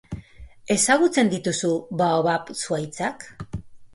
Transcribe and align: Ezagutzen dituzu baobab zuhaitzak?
Ezagutzen 0.75 1.29
dituzu 1.33 1.69
baobab 2.01 2.49
zuhaitzak? 2.63 3.29